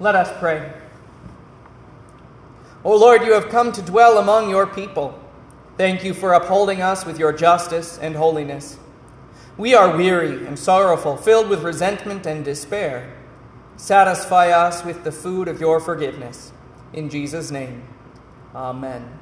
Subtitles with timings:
[0.00, 0.72] Let us pray.
[2.84, 5.18] O Lord, you have come to dwell among your people.
[5.76, 8.78] Thank you for upholding us with your justice and holiness.
[9.56, 13.14] We are weary and sorrowful, filled with resentment and despair.
[13.76, 16.52] Satisfy us with the food of your forgiveness.
[16.92, 17.82] In Jesus' name,
[18.54, 19.20] amen.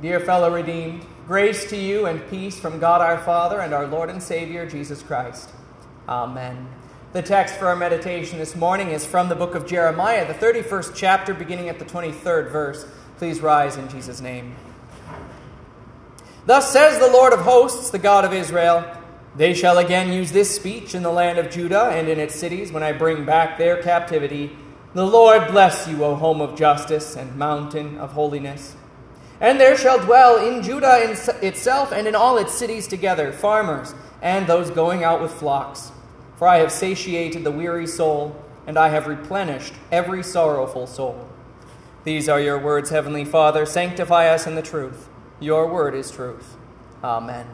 [0.00, 4.10] Dear fellow redeemed, grace to you and peace from God our Father and our Lord
[4.10, 5.50] and Savior, Jesus Christ.
[6.08, 6.68] Amen.
[7.12, 10.92] The text for our meditation this morning is from the book of Jeremiah, the 31st
[10.94, 12.86] chapter, beginning at the 23rd verse.
[13.18, 14.56] Please rise in Jesus' name.
[16.46, 18.90] Thus says the Lord of hosts, the God of Israel
[19.36, 22.72] They shall again use this speech in the land of Judah and in its cities
[22.72, 24.56] when I bring back their captivity.
[24.94, 28.74] The Lord bless you, O home of justice and mountain of holiness.
[29.38, 31.10] And there shall dwell in Judah in
[31.46, 35.92] itself and in all its cities together farmers and those going out with flocks.
[36.42, 38.34] For I have satiated the weary soul,
[38.66, 41.28] and I have replenished every sorrowful soul.
[42.02, 43.64] These are your words, Heavenly Father.
[43.64, 45.08] Sanctify us in the truth.
[45.38, 46.56] Your word is truth.
[47.04, 47.46] Amen.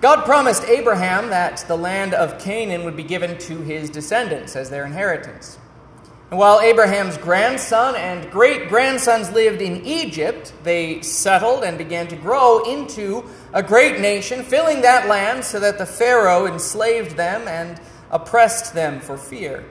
[0.00, 4.70] God promised Abraham that the land of Canaan would be given to his descendants as
[4.70, 5.56] their inheritance.
[6.32, 12.16] And while Abraham's grandson and great grandsons lived in Egypt, they settled and began to
[12.16, 17.78] grow into a great nation, filling that land so that the Pharaoh enslaved them and
[18.10, 19.66] oppressed them for fear.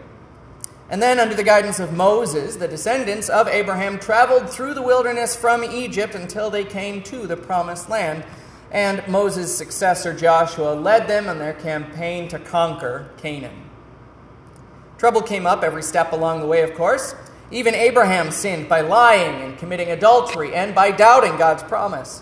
[0.92, 5.36] And then, under the guidance of Moses, the descendants of Abraham traveled through the wilderness
[5.36, 8.24] from Egypt until they came to the promised land.
[8.70, 13.71] And Moses' successor Joshua led them on their campaign to conquer Canaan.
[15.02, 17.16] Trouble came up every step along the way, of course.
[17.50, 22.22] Even Abraham sinned by lying and committing adultery and by doubting God's promise.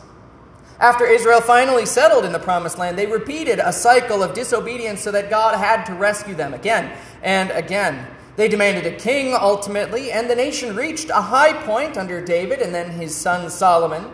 [0.80, 5.12] After Israel finally settled in the promised land, they repeated a cycle of disobedience so
[5.12, 8.08] that God had to rescue them again and again.
[8.38, 12.74] They demanded a king ultimately, and the nation reached a high point under David and
[12.74, 14.10] then his son Solomon.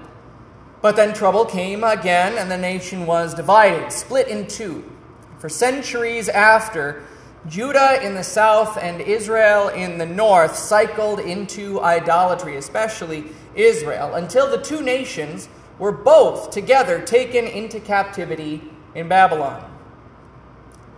[0.81, 4.91] But then trouble came again, and the nation was divided, split in two.
[5.37, 7.03] For centuries after,
[7.47, 14.49] Judah in the south and Israel in the north cycled into idolatry, especially Israel, until
[14.49, 15.47] the two nations
[15.77, 18.63] were both together taken into captivity
[18.95, 19.71] in Babylon.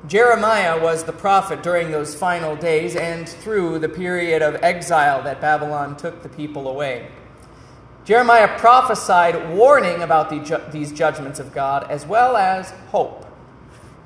[0.07, 5.41] Jeremiah was the prophet during those final days and through the period of exile that
[5.41, 7.09] Babylon took the people away.
[8.05, 13.26] Jeremiah prophesied warning about the these judgments of God as well as hope.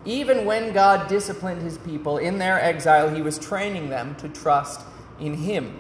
[0.06, 4.82] Even when God disciplined his people in their exile, he was training them to trust
[5.20, 5.80] in him.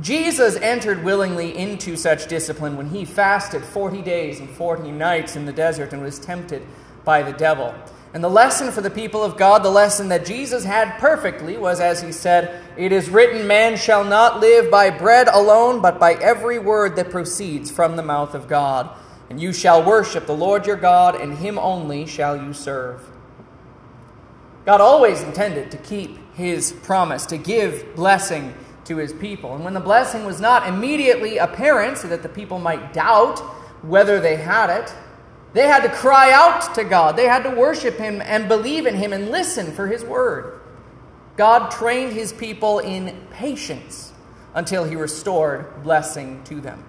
[0.00, 5.46] Jesus entered willingly into such discipline when he fasted 40 days and 40 nights in
[5.46, 6.62] the desert and was tempted
[7.04, 7.74] by the devil.
[8.14, 11.80] And the lesson for the people of God, the lesson that Jesus had perfectly, was
[11.80, 16.14] as he said, It is written, Man shall not live by bread alone, but by
[16.14, 18.96] every word that proceeds from the mouth of God.
[19.28, 23.06] And you shall worship the Lord your God, and him only shall you serve.
[24.68, 28.52] God always intended to keep his promise, to give blessing
[28.84, 29.54] to his people.
[29.54, 33.38] And when the blessing was not immediately apparent, so that the people might doubt
[33.82, 34.94] whether they had it,
[35.54, 37.16] they had to cry out to God.
[37.16, 40.60] They had to worship him and believe in him and listen for his word.
[41.38, 44.12] God trained his people in patience
[44.52, 46.84] until he restored blessing to them.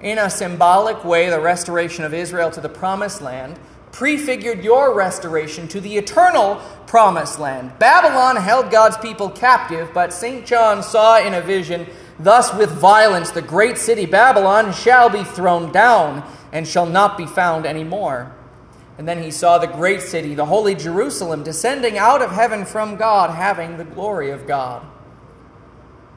[0.00, 3.60] In a symbolic way, the restoration of Israel to the promised land
[3.92, 6.56] prefigured your restoration to the eternal
[6.86, 7.78] promised land.
[7.78, 10.46] Babylon held God's people captive, but St.
[10.46, 11.86] John saw in a vision,
[12.18, 17.26] Thus with violence the great city Babylon shall be thrown down and shall not be
[17.26, 18.34] found any more.
[18.96, 22.96] And then he saw the great city, the holy Jerusalem, descending out of heaven from
[22.96, 24.84] God, having the glory of God.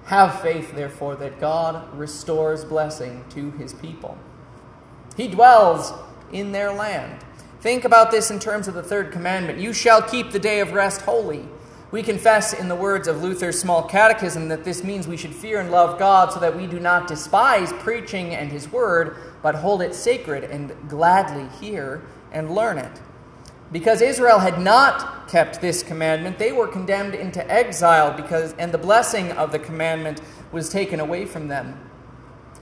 [0.05, 4.17] Have faith, therefore, that God restores blessing to his people.
[5.15, 5.93] He dwells
[6.31, 7.23] in their land.
[7.61, 10.73] Think about this in terms of the third commandment You shall keep the day of
[10.73, 11.45] rest holy.
[11.91, 15.59] We confess in the words of Luther's small catechism that this means we should fear
[15.59, 19.83] and love God so that we do not despise preaching and his word, but hold
[19.83, 22.99] it sacred and gladly hear and learn it.
[23.71, 28.77] Because Israel had not kept this commandment, they were condemned into exile because and the
[28.79, 30.19] blessing of the commandment
[30.51, 31.79] was taken away from them.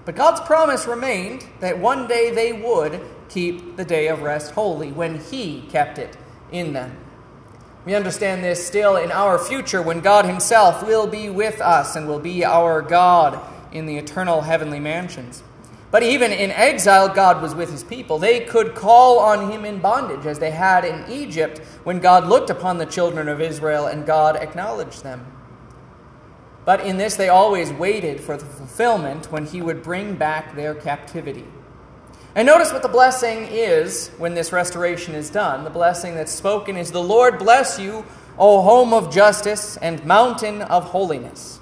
[0.03, 2.99] But God's promise remained that one day they would
[3.29, 6.17] keep the day of rest holy when He kept it
[6.51, 6.97] in them.
[7.85, 12.07] We understand this still in our future when God Himself will be with us and
[12.07, 13.39] will be our God
[13.71, 15.43] in the eternal heavenly mansions.
[15.91, 18.19] But even in exile, God was with his people.
[18.19, 22.51] They could call on him in bondage, as they had in Egypt when God looked
[22.51, 25.25] upon the children of Israel and God acknowledged them.
[26.63, 30.75] But in this, they always waited for the fulfillment when he would bring back their
[30.75, 31.45] captivity.
[32.35, 35.63] And notice what the blessing is when this restoration is done.
[35.63, 38.05] The blessing that's spoken is The Lord bless you,
[38.37, 41.59] O home of justice and mountain of holiness.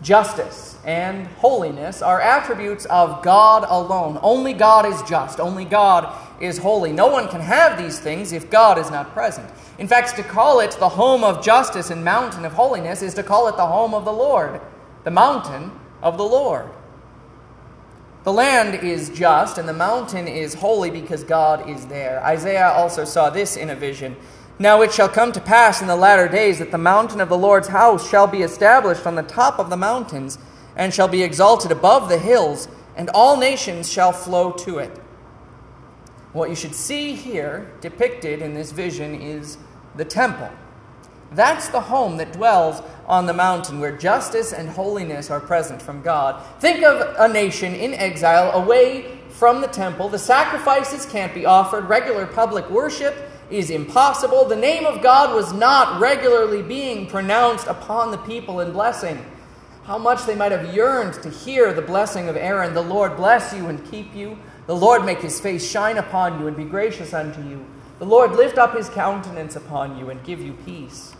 [0.00, 4.18] Justice and holiness are attributes of God alone.
[4.22, 5.38] Only God is just.
[5.38, 6.90] Only God is holy.
[6.90, 9.48] No one can have these things if God is not present.
[9.78, 13.22] In fact, to call it the home of justice and mountain of holiness is to
[13.22, 14.60] call it the home of the Lord,
[15.04, 15.70] the mountain
[16.02, 16.68] of the Lord.
[18.24, 22.22] The land is just and the mountain is holy because God is there.
[22.24, 24.16] Isaiah also saw this in a vision.
[24.60, 27.38] Now it shall come to pass in the latter days that the mountain of the
[27.38, 30.38] Lord's house shall be established on the top of the mountains,
[30.76, 34.96] and shall be exalted above the hills, and all nations shall flow to it.
[36.32, 39.58] What you should see here, depicted in this vision, is
[39.96, 40.50] the temple.
[41.34, 46.02] That's the home that dwells on the mountain where justice and holiness are present from
[46.02, 46.42] God.
[46.60, 50.08] Think of a nation in exile away from the temple.
[50.08, 53.14] The sacrifices can't be offered, regular public worship
[53.50, 54.46] is impossible.
[54.46, 59.24] The name of God was not regularly being pronounced upon the people in blessing.
[59.84, 63.52] How much they might have yearned to hear the blessing of Aaron the Lord bless
[63.52, 64.38] you and keep you.
[64.66, 67.66] The Lord make his face shine upon you and be gracious unto you.
[67.98, 71.14] The Lord lift up his countenance upon you and give you peace.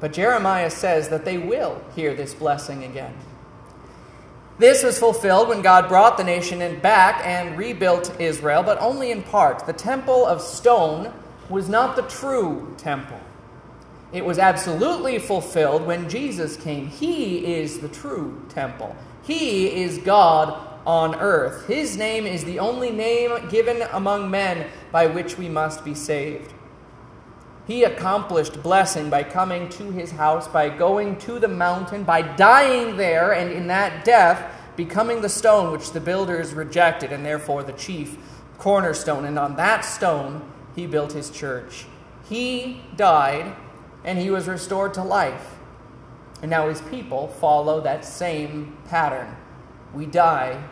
[0.00, 3.14] But Jeremiah says that they will hear this blessing again.
[4.58, 9.10] This was fulfilled when God brought the nation in back and rebuilt Israel, but only
[9.10, 9.66] in part.
[9.66, 11.12] The temple of stone
[11.50, 13.20] was not the true temple.
[14.12, 16.86] It was absolutely fulfilled when Jesus came.
[16.86, 18.96] He is the true temple.
[19.22, 21.66] He is God on earth.
[21.66, 26.54] His name is the only name given among men by which we must be saved.
[27.66, 32.96] He accomplished blessing by coming to his house, by going to the mountain, by dying
[32.96, 37.72] there, and in that death, becoming the stone which the builders rejected, and therefore the
[37.72, 38.18] chief
[38.58, 39.24] cornerstone.
[39.24, 41.86] And on that stone, he built his church.
[42.28, 43.56] He died,
[44.04, 45.56] and he was restored to life.
[46.42, 49.36] And now his people follow that same pattern.
[49.92, 50.62] We die,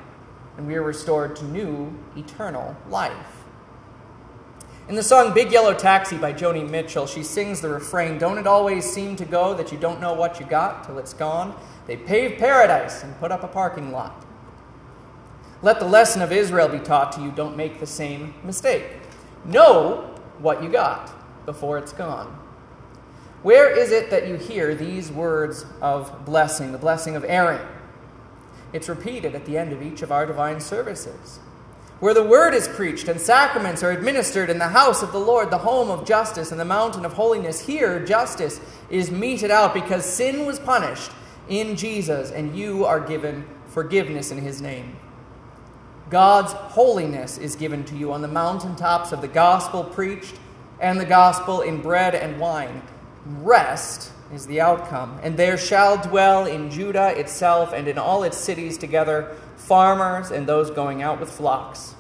[0.57, 3.34] and we are restored to new, eternal life.
[4.87, 8.47] In the song Big Yellow Taxi by Joni Mitchell, she sings the refrain Don't it
[8.47, 11.59] always seem to go that you don't know what you got till it's gone?
[11.87, 14.27] They paved paradise and put up a parking lot.
[15.63, 17.31] Let the lesson of Israel be taught to you.
[17.31, 18.85] Don't make the same mistake.
[19.47, 21.11] Know what you got
[21.47, 22.39] before it's gone.
[23.43, 27.67] Where is it that you hear these words of blessing, the blessing of Aaron?
[28.75, 31.41] It's repeated at the end of each of our divine services
[32.01, 35.51] where the word is preached and sacraments are administered in the house of the Lord,
[35.51, 37.61] the home of justice and the mountain of holiness.
[37.61, 38.61] Here, justice
[38.91, 41.11] is meted out because sin was punished
[41.49, 44.97] in Jesus, and you are given forgiveness in his name.
[46.11, 50.35] God's holiness is given to you on the mountaintops of the gospel preached
[50.81, 52.83] and the gospel in bread and wine.
[53.27, 55.19] Rest is the outcome.
[55.23, 60.47] And there shall dwell in Judah itself and in all its cities together farmers and
[60.47, 61.95] those going out with flocks.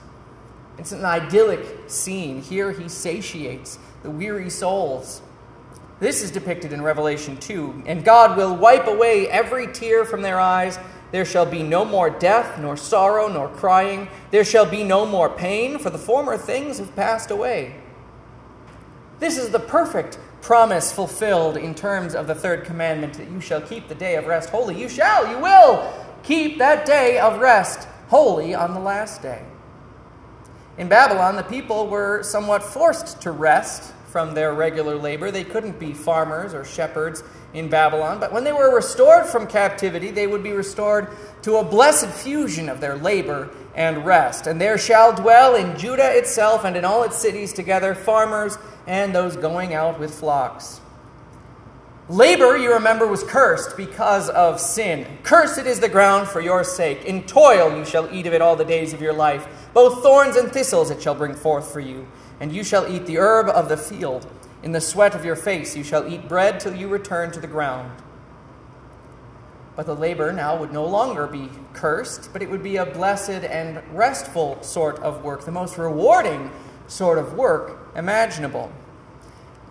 [0.76, 2.42] It's an idyllic scene.
[2.42, 5.22] Here he satiates the weary souls.
[6.00, 7.84] This is depicted in Revelation 2.
[7.86, 10.78] And God will wipe away every tear from their eyes.
[11.12, 14.08] There shall be no more death, nor sorrow, nor crying.
[14.32, 17.76] There shall be no more pain, for the former things have passed away.
[19.20, 23.62] This is the perfect promise fulfilled in terms of the third commandment that you shall
[23.62, 24.78] keep the day of rest holy.
[24.78, 25.90] You shall, you will
[26.22, 29.42] keep that day of rest holy on the last day.
[30.76, 35.32] In Babylon, the people were somewhat forced to rest from their regular labor.
[35.32, 40.12] They couldn't be farmers or shepherds in Babylon, but when they were restored from captivity,
[40.12, 41.08] they would be restored
[41.42, 44.46] to a blessed fusion of their labor and rest.
[44.46, 48.56] And there shall dwell in Judah itself and in all its cities together farmers
[48.86, 50.80] and those going out with flocks.
[52.08, 55.08] Labor, you remember, was cursed because of sin.
[55.24, 57.04] Cursed is the ground for your sake.
[57.04, 59.48] In toil you shall eat of it all the days of your life.
[59.72, 62.06] Both thorns and thistles it shall bring forth for you.
[62.40, 64.26] And you shall eat the herb of the field.
[64.62, 67.46] In the sweat of your face you shall eat bread till you return to the
[67.46, 67.92] ground.
[69.76, 73.44] But the labor now would no longer be cursed, but it would be a blessed
[73.44, 76.50] and restful sort of work, the most rewarding
[76.86, 78.72] sort of work imaginable.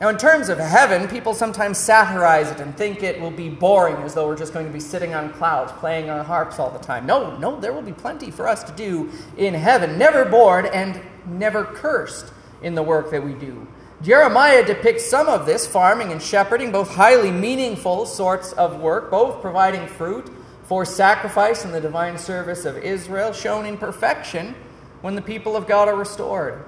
[0.01, 3.95] Now, in terms of heaven, people sometimes satirize it and think it will be boring
[3.97, 6.79] as though we're just going to be sitting on clouds playing our harps all the
[6.79, 7.05] time.
[7.05, 10.99] No, no, there will be plenty for us to do in heaven, never bored and
[11.25, 13.67] never cursed in the work that we do.
[14.01, 19.41] Jeremiah depicts some of this farming and shepherding, both highly meaningful sorts of work, both
[19.41, 20.29] providing fruit
[20.63, 24.55] for sacrifice in the divine service of Israel, shown in perfection
[25.01, 26.65] when the people of God are restored.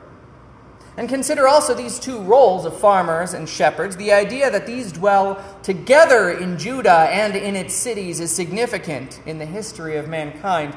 [0.97, 3.97] And consider also these two roles of farmers and shepherds.
[3.97, 9.37] The idea that these dwell together in Judah and in its cities is significant in
[9.37, 10.75] the history of mankind.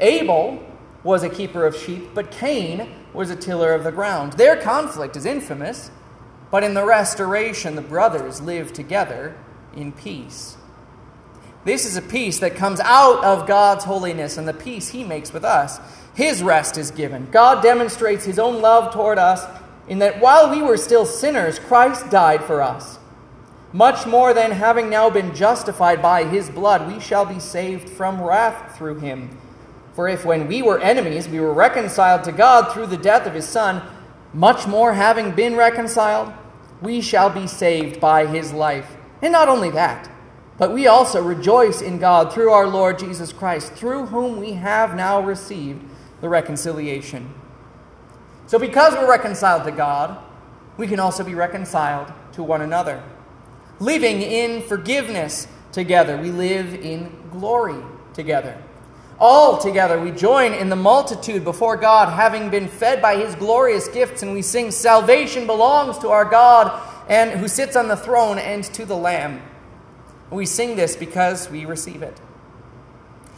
[0.00, 0.60] Abel
[1.04, 4.34] was a keeper of sheep, but Cain was a tiller of the ground.
[4.34, 5.90] Their conflict is infamous,
[6.50, 9.36] but in the restoration, the brothers live together
[9.74, 10.56] in peace.
[11.64, 15.32] This is a peace that comes out of God's holiness and the peace He makes
[15.32, 15.78] with us.
[16.14, 17.30] His rest is given.
[17.30, 19.44] God demonstrates His own love toward us
[19.88, 22.98] in that while we were still sinners, Christ died for us.
[23.72, 28.20] Much more than having now been justified by His blood, we shall be saved from
[28.20, 29.38] wrath through Him.
[29.94, 33.34] For if when we were enemies, we were reconciled to God through the death of
[33.34, 33.82] His Son,
[34.32, 36.32] much more having been reconciled,
[36.80, 38.96] we shall be saved by His life.
[39.20, 40.10] And not only that,
[40.58, 44.96] but we also rejoice in God through our Lord Jesus Christ, through whom we have
[44.96, 45.84] now received
[46.20, 47.32] the reconciliation.
[48.46, 50.22] So, because we're reconciled to God,
[50.76, 53.02] we can also be reconciled to one another.
[53.78, 57.82] Living in forgiveness together, we live in glory
[58.14, 58.62] together.
[59.24, 63.86] All together, we join in the multitude before God, having been fed by his glorious
[63.86, 68.40] gifts, and we sing, Salvation belongs to our God and who sits on the throne
[68.40, 69.40] and to the Lamb.
[70.32, 72.20] We sing this because we receive it.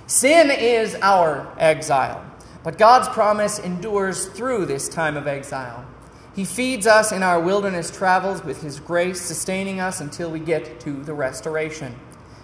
[0.06, 2.24] Sin is our exile.
[2.62, 5.84] But God's promise endures through this time of exile.
[6.34, 10.80] He feeds us in our wilderness travels with His grace, sustaining us until we get
[10.80, 11.94] to the restoration.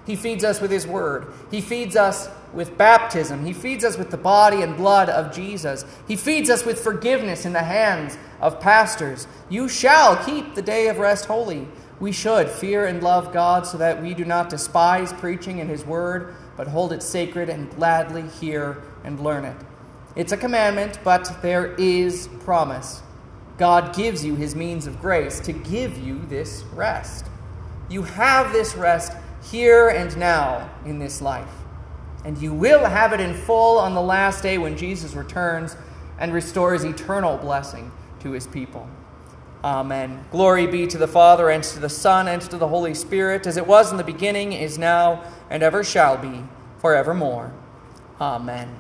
[0.07, 1.27] He feeds us with His Word.
[1.51, 3.45] He feeds us with baptism.
[3.45, 5.85] He feeds us with the body and blood of Jesus.
[6.09, 9.27] He feeds us with forgiveness in the hands of pastors.
[9.49, 11.69] You shall keep the day of rest holy.
[12.01, 15.85] We should fear and love God so that we do not despise preaching in His
[15.85, 19.57] Word, but hold it sacred and gladly hear and learn it.
[20.17, 23.03] It's a commandment, but there is promise.
[23.61, 27.27] God gives you his means of grace to give you this rest.
[27.91, 31.51] You have this rest here and now in this life.
[32.25, 35.77] And you will have it in full on the last day when Jesus returns
[36.19, 38.89] and restores eternal blessing to his people.
[39.65, 40.25] Amen.
[40.31, 43.57] Glory be to the Father, and to the Son, and to the Holy Spirit, as
[43.57, 46.45] it was in the beginning, is now, and ever shall be,
[46.79, 47.53] forevermore.
[48.21, 48.75] Amen.